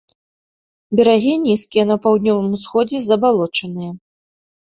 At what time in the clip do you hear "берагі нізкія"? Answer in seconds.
0.99-1.83